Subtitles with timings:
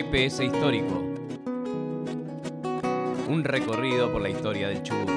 [0.00, 0.94] GPS histórico.
[3.28, 5.10] Un recorrido por la historia del Chubut.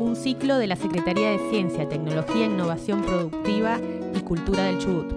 [0.00, 3.78] Un ciclo de la Secretaría de Ciencia, Tecnología, Innovación Productiva
[4.12, 5.14] y Cultura del Chubut.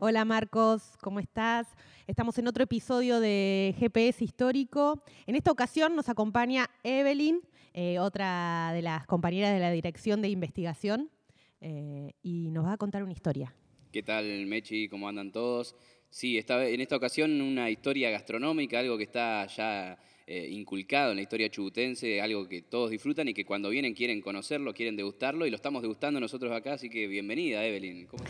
[0.00, 1.68] Hola Marcos, ¿cómo estás?
[2.08, 5.00] Estamos en otro episodio de GPS Histórico.
[5.26, 7.40] En esta ocasión nos acompaña Evelyn,
[7.72, 11.08] eh, otra de las compañeras de la Dirección de Investigación,
[11.60, 13.54] eh, y nos va a contar una historia.
[13.92, 14.88] ¿Qué tal, Mechi?
[14.88, 15.74] ¿Cómo andan todos?
[16.08, 21.16] Sí, esta, en esta ocasión una historia gastronómica, algo que está ya eh, inculcado en
[21.16, 25.46] la historia chubutense, algo que todos disfrutan y que cuando vienen quieren conocerlo, quieren degustarlo,
[25.46, 28.06] y lo estamos degustando nosotros acá, así que bienvenida, Evelyn.
[28.06, 28.24] ¿Cómo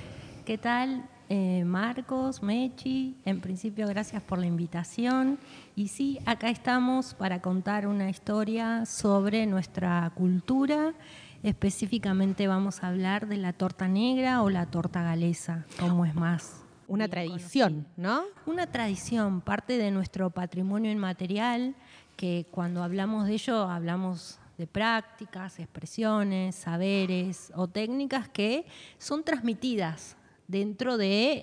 [0.45, 3.15] ¿Qué tal, eh, Marcos, Mechi?
[3.25, 5.39] En principio, gracias por la invitación.
[5.77, 10.95] Y sí, acá estamos para contar una historia sobre nuestra cultura.
[11.43, 16.63] Específicamente vamos a hablar de la torta negra o la torta galesa, como es más.
[16.87, 18.25] Una tradición, ¿no?
[18.47, 21.75] Una tradición, parte de nuestro patrimonio inmaterial,
[22.17, 28.67] que cuando hablamos de ello hablamos de prácticas, expresiones, saberes o técnicas que
[28.99, 31.43] son transmitidas dentro de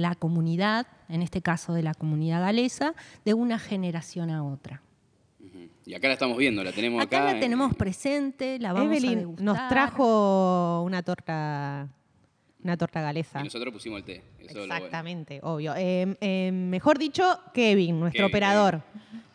[0.00, 2.94] la comunidad, en este caso de la comunidad galesa,
[3.26, 4.80] de una generación a otra.
[5.86, 7.22] Y acá la estamos viendo, la tenemos acá.
[7.24, 9.44] Acá la tenemos presente, la vamos Evelyn a degustar.
[9.44, 11.88] nos trajo una torta,
[12.62, 13.40] una torta galesa.
[13.40, 14.22] Y nosotros pusimos el té.
[14.40, 14.74] eso bueno.
[14.74, 15.74] Exactamente, obvio.
[15.76, 18.82] Eh, eh, mejor dicho, Kevin, nuestro Kevin, operador.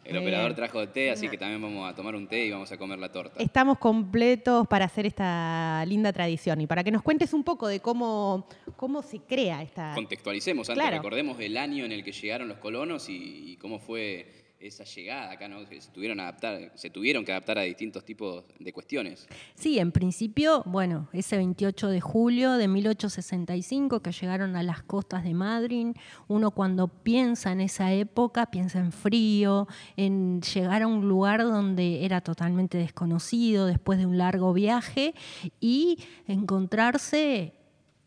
[0.04, 0.56] El operador bien.
[0.56, 3.12] trajo té, así que también vamos a tomar un té y vamos a comer la
[3.12, 3.40] torta.
[3.44, 7.80] Estamos completos para hacer esta linda tradición y para que nos cuentes un poco de
[7.80, 9.92] cómo, cómo se crea esta...
[9.94, 10.98] Contextualicemos antes, Claro.
[10.98, 15.32] recordemos el año en el que llegaron los colonos y, y cómo fue esa llegada
[15.32, 15.66] acá, ¿no?
[15.66, 19.28] Se tuvieron, a adaptar, se tuvieron que adaptar a distintos tipos de cuestiones.
[19.56, 25.24] Sí, en principio, bueno, ese 28 de julio de 1865 que llegaron a las costas
[25.24, 25.96] de Madryn,
[26.28, 32.04] uno cuando piensa en esa época piensa en frío, en llegar a un lugar donde
[32.04, 35.14] era totalmente desconocido después de un largo viaje
[35.62, 37.54] y encontrarse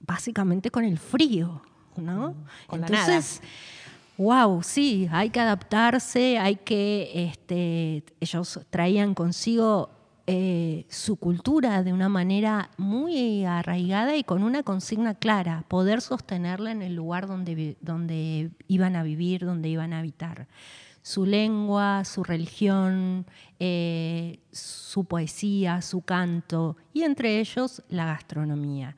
[0.00, 1.62] básicamente con el frío,
[1.96, 2.34] ¿no?
[2.66, 3.41] con la Entonces,
[4.22, 9.91] Wow, sí, hay que adaptarse, hay que, este, ellos traían consigo
[10.28, 16.71] eh, su cultura de una manera muy arraigada y con una consigna clara, poder sostenerla
[16.71, 20.47] en el lugar donde, donde iban a vivir, donde iban a habitar.
[21.03, 23.27] Su lengua, su religión,
[23.59, 28.94] eh, su poesía, su canto y entre ellos la gastronomía.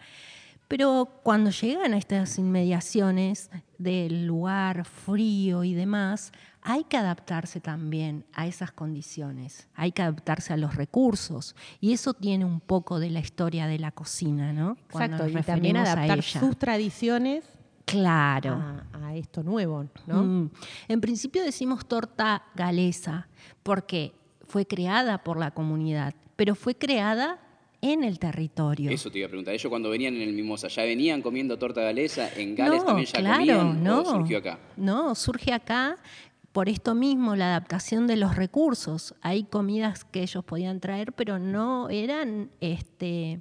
[0.68, 6.32] Pero cuando llegan a estas inmediaciones del lugar frío y demás,
[6.62, 11.54] hay que adaptarse también a esas condiciones, hay que adaptarse a los recursos.
[11.80, 14.76] Y eso tiene un poco de la historia de la cocina, ¿no?
[14.90, 17.44] Cuando Exacto, nos y también a adaptar sus tradiciones
[17.84, 18.54] Claro.
[18.54, 20.24] a, a esto nuevo, ¿no?
[20.24, 20.50] Mm.
[20.88, 23.28] En principio decimos torta galesa,
[23.62, 24.14] porque
[24.46, 27.38] fue creada por la comunidad, pero fue creada
[27.84, 28.90] en el territorio.
[28.90, 29.52] Eso te iba a preguntar.
[29.52, 32.30] Ellos cuando venían en el Mimosa, ¿ya venían comiendo torta galesa?
[32.34, 34.04] ¿En Gales No, también ya claro, comían no.
[34.06, 34.58] surgió acá?
[34.78, 35.98] No, surge acá
[36.52, 39.14] por esto mismo, la adaptación de los recursos.
[39.20, 43.40] Hay comidas que ellos podían traer, pero no eran este,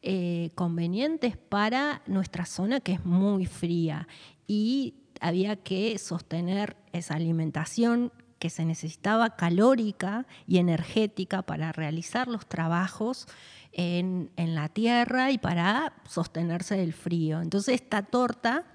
[0.00, 4.08] eh, convenientes para nuestra zona, que es muy fría.
[4.46, 8.12] Y había que sostener esa alimentación
[8.44, 13.26] que se necesitaba calórica y energética para realizar los trabajos
[13.72, 17.40] en, en la tierra y para sostenerse del frío.
[17.40, 18.66] Entonces esta torta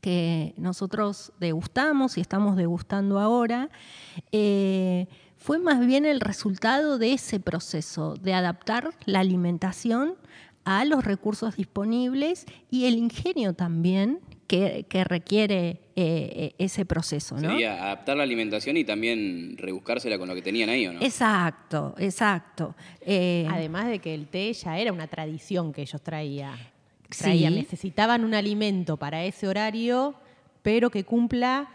[0.00, 3.68] que nosotros degustamos y estamos degustando ahora,
[4.30, 10.14] eh, fue más bien el resultado de ese proceso de adaptar la alimentación
[10.64, 14.20] a los recursos disponibles y el ingenio también
[14.52, 17.36] que, que requiere eh, ese proceso.
[17.36, 17.48] ¿no?
[17.52, 21.00] Sería adaptar la alimentación y también rebuscársela con lo que tenían ahí, ¿o no?
[21.00, 22.74] Exacto, exacto.
[23.00, 26.54] Eh, Además de que el té ya era una tradición que ellos traía-
[27.18, 27.54] traían.
[27.54, 27.58] Sí.
[27.60, 30.14] Necesitaban un alimento para ese horario,
[30.60, 31.70] pero que cumpla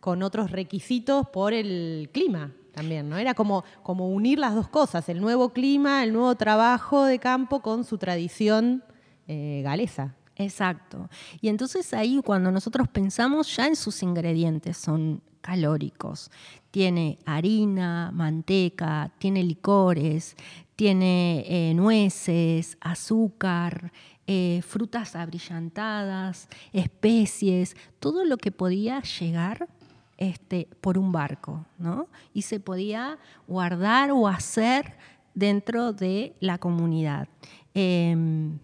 [0.00, 3.18] con otros requisitos por el clima también, ¿no?
[3.18, 7.60] Era como, como unir las dos cosas, el nuevo clima, el nuevo trabajo de campo
[7.60, 8.82] con su tradición
[9.28, 10.14] eh, galesa.
[10.36, 11.08] Exacto.
[11.40, 16.30] Y entonces ahí cuando nosotros pensamos ya en sus ingredientes son calóricos.
[16.70, 20.36] Tiene harina, manteca, tiene licores,
[20.74, 23.92] tiene eh, nueces, azúcar,
[24.26, 29.68] eh, frutas abrillantadas, especies, todo lo que podía llegar
[30.16, 32.08] este, por un barco, ¿no?
[32.32, 34.96] Y se podía guardar o hacer
[35.34, 37.28] dentro de la comunidad.
[37.74, 38.58] Em,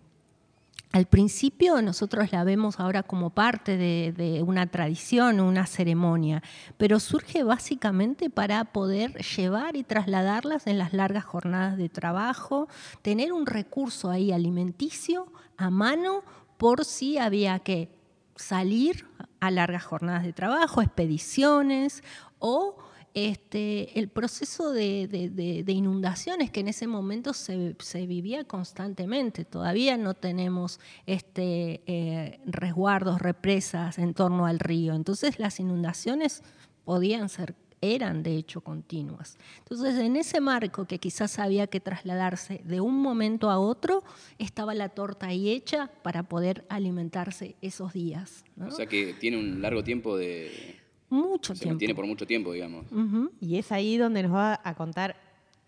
[0.92, 6.42] al principio nosotros la vemos ahora como parte de, una tradición, una ceremonia,
[6.78, 12.68] pero surge básicamente para poder llevar y trasladarlas en las largas jornadas de trabajo,
[13.02, 16.24] tener un recurso ahí alimenticio a mano
[16.56, 17.88] por si había que
[18.34, 19.06] salir
[19.38, 22.02] a largas jornadas de trabajo, expediciones
[22.40, 22.76] o
[23.14, 29.44] este, el proceso de, de, de, inundaciones que en ese momento se, se, vivía constantemente.
[29.44, 34.94] Todavía no tenemos este, eh, resguardos, represas en torno al río.
[34.94, 36.42] Entonces las inundaciones
[36.84, 39.38] podían ser eran de hecho continuas.
[39.58, 44.04] Entonces, en ese marco que quizás había que trasladarse de un momento a otro,
[44.38, 48.44] estaba la torta ahí hecha para poder alimentarse esos días.
[48.56, 48.68] ¿no?
[48.68, 50.76] O sea que tiene un largo tiempo de,
[51.10, 51.74] mucho se tiempo.
[51.74, 52.86] mantiene por mucho tiempo, digamos.
[52.90, 53.30] Uh -huh.
[53.40, 55.16] Y es ahí donde nos va a contar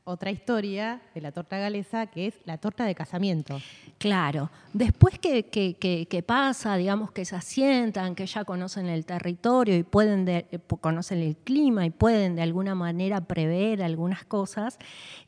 [0.04, 3.60] otra historia de la torta galesa, que es la torta de casamiento.
[3.98, 9.04] Claro, después que, que, que, que pasa, digamos que se asientan, que ya conocen el
[9.04, 14.24] territorio y pueden de, eh, conocen el clima y pueden de alguna manera prever algunas
[14.24, 14.76] cosas,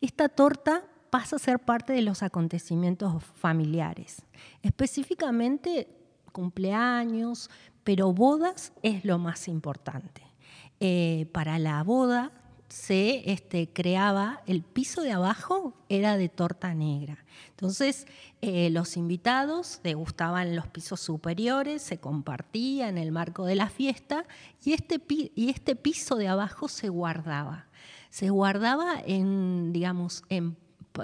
[0.00, 4.24] esta torta pasa a ser parte de los acontecimientos familiares.
[4.62, 5.86] Específicamente
[6.32, 7.48] cumpleaños,
[7.84, 10.22] pero bodas es lo más importante.
[10.80, 12.32] Eh, para la boda
[12.68, 17.24] se este, creaba, el piso de abajo era de torta negra.
[17.50, 18.06] Entonces,
[18.40, 24.24] eh, los invitados degustaban los pisos superiores, se compartía en el marco de la fiesta
[24.64, 27.68] y este, y este piso de abajo se guardaba.
[28.10, 30.24] Se guardaba en, digamos,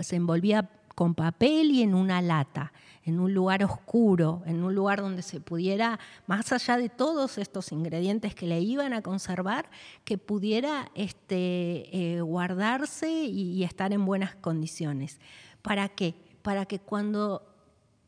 [0.01, 2.75] se envolvía con papel y en una lata
[3.07, 7.73] en un lugar oscuro, en un lugar donde se pudiera, más allá de todos estos
[7.73, 9.71] ingredientes que le iban a conservar,
[10.05, 15.21] que pudiera este, eh, guardarse y, y, estar en buenas condiciones.
[15.63, 16.15] ¿Para qué?
[16.43, 17.51] Para que cuando,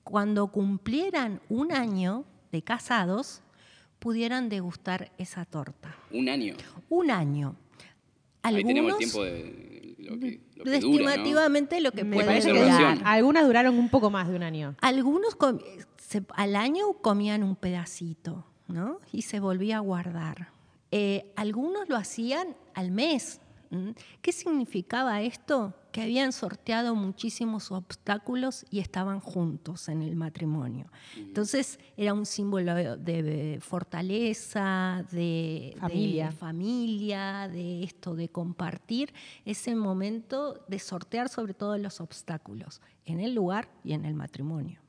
[0.05, 3.41] cuando cumplieran un año de casados,
[4.01, 5.97] pudieran degustar esa torta.
[6.11, 6.57] ¿Un año?
[6.91, 7.57] Un año.
[8.43, 12.41] Algunos, Ahí tenemos el tiempo de lo que, lo que estimativamente dura, lo que puede
[12.41, 12.99] durar.
[13.05, 14.75] algunas duraron un poco más de un año.
[14.81, 15.37] Algunos
[15.99, 18.99] se, al año comían un pedacito, ¿no?
[19.13, 20.49] Y se volvía a guardar.
[20.91, 23.41] Eh, algunos lo hacían al mes.
[24.21, 25.75] ¿Qué significaba esto?
[25.93, 30.91] Que habían sorteado muchísimos obstáculos y estaban juntos en el matrimonio.
[31.17, 36.27] Entonces era un símbolo de fortaleza, de familia.
[36.27, 39.13] de, familia, de esto, de compartir
[39.45, 44.81] ese momento de sortear sobre todo los obstáculos en el lugar y en el matrimonio.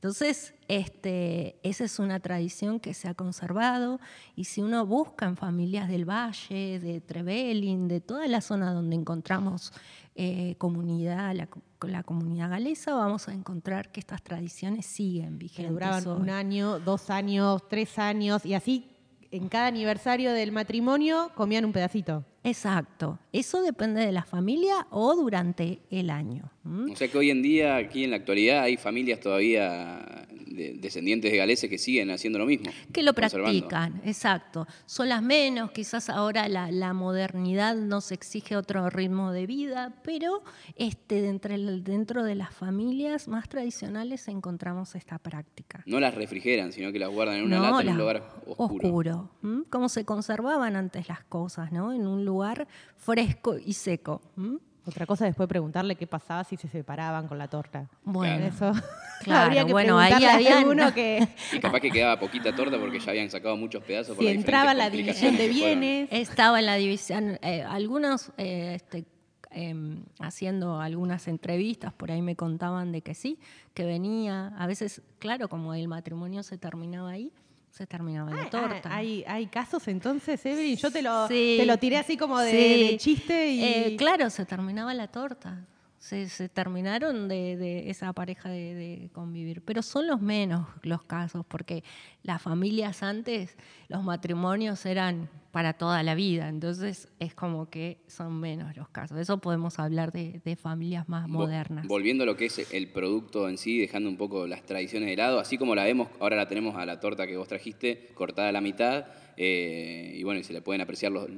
[0.00, 4.00] Entonces, este, esa es una tradición que se ha conservado
[4.34, 8.96] y si uno busca en familias del Valle, de Trevelin, de toda la zona donde
[8.96, 9.74] encontramos
[10.14, 11.48] eh, comunidad, la,
[11.82, 15.70] la, comunidad galesa, vamos a encontrar que estas tradiciones siguen vigentes.
[15.70, 16.18] Duraban hoy.
[16.22, 18.88] un año, dos años, tres años y así
[19.30, 22.24] en cada aniversario del matrimonio comían un pedacito.
[22.42, 23.18] Exacto.
[23.32, 26.50] Eso depende de la familia o durante el año.
[26.64, 26.92] ¿Mm?
[26.92, 30.19] O sea que hoy en día, aquí en la actualidad, hay familias todavía
[30.60, 32.70] de, descendientes de galeses que siguen haciendo lo mismo.
[32.92, 34.66] Que lo practican, exacto.
[34.86, 40.42] Son las menos, quizás ahora la, la, modernidad nos exige otro ritmo de vida, pero
[40.76, 45.82] este, dentro, dentro de las familias más tradicionales encontramos esta práctica.
[45.86, 48.88] No las refrigeran, sino que las guardan en una no, lata en un lugar oscuro.
[48.88, 49.30] oscuro.
[49.42, 49.62] ¿Mm?
[49.70, 51.92] Como se conservaban antes las cosas, ¿no?
[51.92, 54.20] En un lugar fresco y seco.
[54.36, 54.56] ¿Mm?
[54.90, 57.88] Otra cosa después preguntarle qué pasaba si se separaban con la torta.
[58.04, 58.72] Bueno, eso.
[59.22, 60.66] Claro, habría que bueno, ahí había habían...
[60.66, 64.16] uno que Y capaz que quedaba poquita torta porque ya habían sacado muchos pedazos.
[64.16, 66.08] por si las entraba la división de bienes.
[66.10, 69.04] Estaba en la división, eh, algunos eh, este,
[69.50, 69.74] eh,
[70.20, 73.38] haciendo algunas entrevistas, por ahí me contaban de que sí,
[73.74, 77.30] que venía, a veces, claro, como el matrimonio se terminaba ahí,
[77.70, 78.90] se terminaba la Ah, torta.
[78.90, 80.76] ah, ¿Hay, hay casos entonces, Evelyn.
[80.76, 81.56] Yo te lo, Sí.
[81.58, 82.90] te lo tiré así como de, Sí.
[82.90, 83.62] de chiste y.
[83.64, 85.64] Eh, claro, se terminaba la torta.
[86.00, 89.62] Se, se terminaron de, de esa pareja de, de convivir.
[89.62, 91.84] Pero son los menos los casos, porque
[92.22, 93.56] las familias antes,
[93.88, 96.48] los matrimonios eran para toda la vida.
[96.48, 99.18] Entonces es como que son menos los casos.
[99.18, 101.86] Eso podemos hablar de, de familias más modernas.
[101.86, 105.16] Volviendo a lo que es el producto en sí, dejando un poco las tradiciones de
[105.16, 108.48] lado, así como la vemos, ahora la tenemos a la torta que vos trajiste, cortada
[108.48, 111.28] a la mitad, eh, y bueno, y se le pueden apreciar los,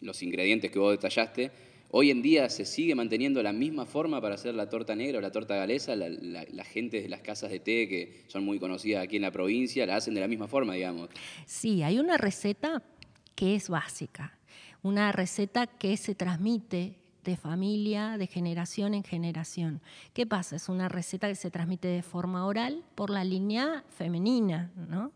[0.00, 1.50] los ingredientes que vos detallaste.
[1.90, 5.20] Hoy en día se sigue manteniendo la misma forma para hacer la torta negra o
[5.20, 5.94] la torta galesa.
[5.96, 9.30] La, la- gente de las casas de té, que son muy conocidas aquí en la
[9.30, 11.08] provincia, la hacen de la misma forma, digamos.
[11.46, 12.82] Sí, hay una receta
[13.34, 14.36] que es básica,
[14.82, 19.80] una receta que se transmite este, familia de generación en generación.
[20.12, 20.54] ¿Qué pasa?
[20.56, 25.10] Es una receta que se transmite de forma oral por la línea femenina, ¿no?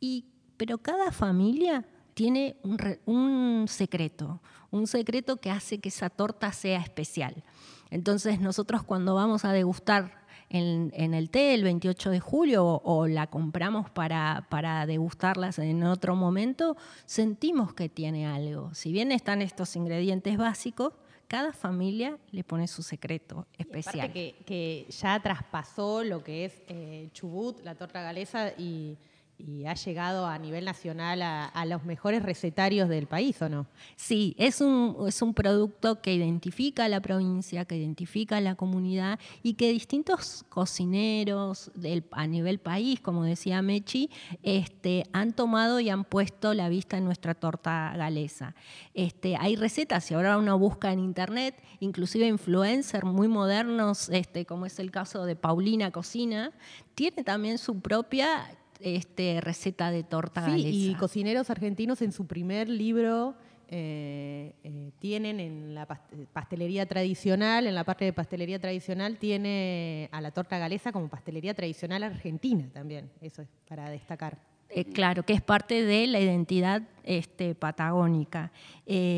[0.00, 0.24] Y,
[0.56, 1.84] pero cada familia
[2.16, 7.44] tiene un, un secreto, un secreto que hace que esa torta sea especial.
[7.90, 13.26] Entonces nosotros cuando vamos a degustar en, el té el 28 de julio o, la
[13.26, 18.72] compramos para, para, degustarlas en otro momento, sentimos que tiene algo.
[18.72, 20.94] Si bien están estos ingredientes básicos,
[21.28, 24.10] cada familia le pone su secreto especial.
[24.10, 28.96] Que, que, ya traspasó lo que es eh, Chubut, la torta galesa y
[29.38, 33.66] y ha llegado a nivel nacional a, los mejores recetarios del país, ¿o no?
[33.96, 38.54] Sí, es un, es un producto que identifica a la provincia, que identifica a la
[38.54, 41.70] comunidad y que distintos cocineros
[42.12, 44.10] a nivel país, como decía Mechi,
[44.42, 48.54] este, han tomado y han puesto la vista en nuestra torta galesa.
[48.94, 54.66] Este, hay recetas, si ahora uno busca en internet, inclusive influencers muy modernos, este, como
[54.66, 56.52] es el caso de Paulina Cocina,
[56.94, 58.46] tiene también su propia
[58.80, 63.34] este, receta de torta sí, Y cocineros argentinos en su primer libro
[63.68, 65.86] eh, eh, tienen en la
[66.32, 71.52] pastelería tradicional, en la parte de pastelería tradicional, tiene a la torta galesa como pastelería
[71.52, 73.10] tradicional argentina también.
[73.20, 74.38] Eso es para destacar.
[74.68, 78.52] Eh, claro, que es parte de la identidad este, patagónica.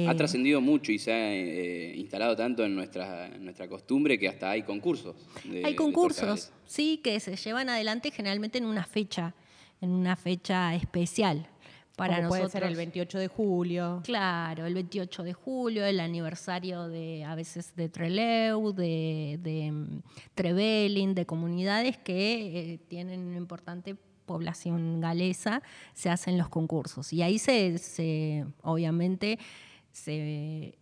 [0.07, 4.63] ha trascendido mucho y se ha instalado tanto en nuestra, nuestra costumbre que hasta hay
[4.63, 5.17] concursos.
[5.65, 9.35] hay concursos, sí, que se llevan adelante generalmente en una fecha
[9.81, 11.47] en una fecha especial
[11.97, 12.53] para Como nosotros.
[12.53, 14.01] Puede ser el 28 de julio.
[14.05, 20.03] Claro, el 28 de julio, el aniversario de a veces de Treleu, de, de mm,
[20.35, 25.63] Trevelin, de comunidades que eh, tienen una importante población galesa,
[25.95, 27.13] se hacen los concursos.
[27.13, 29.41] Y ahí se, se obviamente,
[29.91, 30.78] se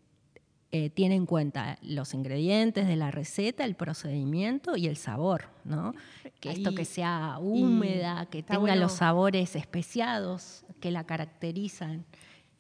[0.73, 5.95] eh, tiene en cuenta los ingredientes de la receta, el procedimiento y el sabor, ¿no?
[6.41, 12.05] Que esto que sea húmeda, que tenga los sabores especiados que la caracterizan.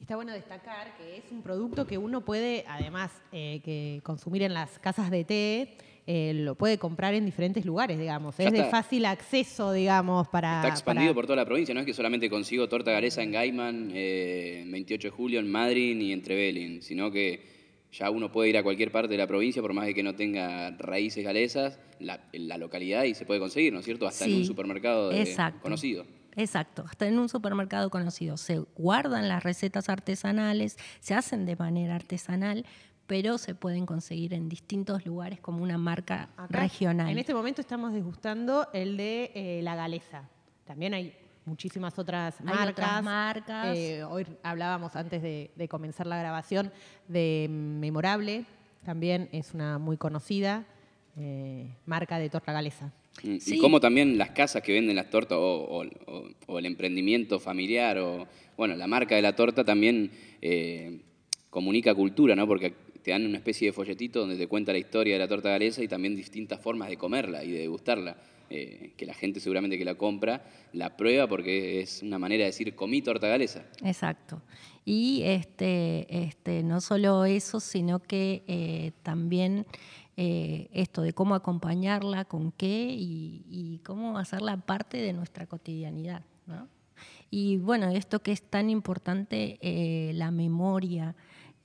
[0.00, 4.54] Está bueno destacar que es un producto que uno puede, además eh, que consumir en
[4.54, 8.38] las casas de té, eh, lo puede comprar en diferentes lugares, digamos.
[8.38, 10.58] es de fácil acceso, digamos, para...
[10.58, 13.88] Está expandido por toda la provincia, no es que solamente consigo torta galesa en Gaiman,
[13.88, 17.55] 28 de julio en Madrid ni en Trevelin, sino que
[17.92, 20.14] ya uno puede ir a cualquier parte de la provincia, por más de que no
[20.14, 24.06] tenga raíces galesas, la, la localidad y se puede conseguir, ¿no es cierto?
[24.06, 25.10] Hasta en un supermercado
[25.62, 26.04] conocido.
[26.36, 28.36] Exacto, hasta en un supermercado conocido.
[28.36, 32.66] Se guardan las recetas artesanales, se hacen de manera artesanal,
[33.06, 37.08] pero se pueden conseguir en distintos lugares como una marca regional.
[37.08, 40.28] En este momento estamos degustando el de eh, la galesa.
[40.64, 41.14] También hay
[41.46, 43.02] muchísimas otras marcas.
[43.02, 43.76] marcas.
[43.76, 46.72] Eh, hoy hablábamos antes de, comenzar la grabación
[47.08, 48.44] de Memorable,
[48.84, 50.64] también es una muy conocida
[51.18, 52.92] eh, marca de torta galesa.
[53.22, 58.26] Y como también las casas que venden las tortas o, el emprendimiento familiar o,
[58.56, 60.10] bueno, la marca de la torta también
[60.42, 61.00] eh,
[61.48, 62.46] comunica cultura, ¿no?
[62.46, 62.74] Porque
[63.06, 65.80] te dan una especie de folletito donde te cuenta la historia de la torta galesa
[65.80, 68.16] y también distintas formas de comerla y de degustarla.
[68.50, 72.46] Eh, que la gente seguramente que la compra la prueba porque es una manera de
[72.46, 73.64] decir comí torta galesa.
[73.84, 74.42] Exacto.
[74.84, 79.66] Y este, este, no solo eso, sino que eh, también
[80.16, 86.24] eh, esto de cómo acompañarla, con qué y, cómo hacerla parte de nuestra cotidianidad.
[87.30, 89.60] Y bueno, esto que es tan importante,
[90.12, 91.14] la memoria,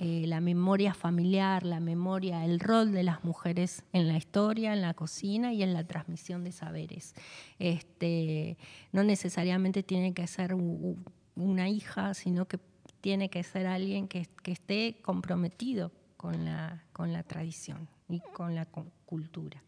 [0.04, 4.82] eh, la memoria familiar, la memoria, el rol de las mujeres en la historia, en
[4.82, 7.14] la cocina y en la transmisión de saberes.
[7.60, 8.58] Este,
[8.92, 12.58] no necesariamente tiene que ser una hija, sino que
[13.00, 18.66] tiene que ser alguien que, esté comprometido con la, con la tradición y con la
[19.06, 19.62] cultura.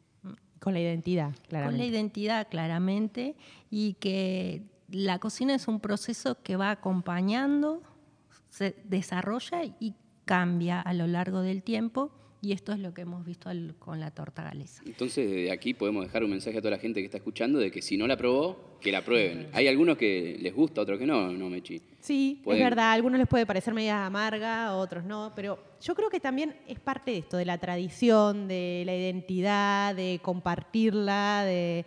[0.60, 1.78] Con la identidad, claramente.
[1.78, 3.36] Con la identidad, claramente,
[3.70, 7.84] y que la cocina es un proceso que va acompañando,
[8.50, 9.94] se desarrolla y
[10.26, 12.12] cambia a lo largo del tiempo
[12.44, 13.50] y esto es lo que hemos visto
[13.80, 14.84] con la torta galesa.
[14.86, 17.72] Entonces, de aquí podemos dejar un mensaje a toda la gente que está escuchando de
[17.72, 19.48] que si no la probó, que la prueben.
[19.54, 21.82] Hay algunos que les gusta, otros que no, ¿no, Mechi?
[22.02, 22.90] Sí, es verdad.
[22.90, 25.32] A algunos les puede parecer media amarga, a otros no.
[25.34, 29.96] Pero yo creo que también es parte de esto, de la tradición, de la identidad,
[29.96, 31.86] de compartirla, de...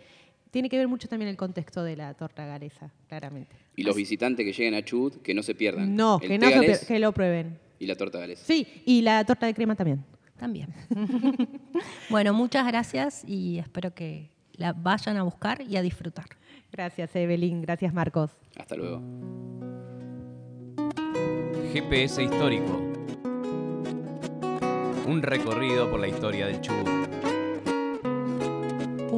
[0.51, 3.55] Tiene que ver mucho también el contexto de la torta galesa, claramente.
[3.75, 5.95] Y los visitantes que lleguen a Chubut, que no se pierdan.
[5.95, 6.47] No, que, no
[6.87, 7.59] que lo prueben.
[7.79, 8.43] Y la torta galesa.
[8.45, 10.03] Sí, y la torta de crema también.
[10.37, 10.73] También.
[12.09, 16.25] bueno, muchas gracias y espero que la vayan a buscar y a disfrutar.
[16.71, 17.61] Gracias, Evelyn.
[17.61, 18.31] Gracias, Marcos.
[18.55, 19.01] Hasta luego.
[21.73, 22.81] GPS histórico.
[25.05, 27.06] Un recorrido por la historia del Chubut.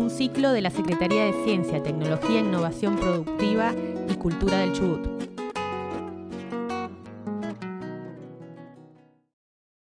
[0.10, 3.74] Ciclo de la Secretaría de Ciencia, Tecnología, Innovación Productiva
[4.10, 5.19] y Cultura del Chubut.